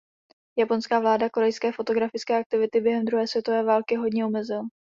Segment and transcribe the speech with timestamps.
[0.57, 4.61] Japonská vláda korejské fotografické aktivity během druhé světové války hodně omezila.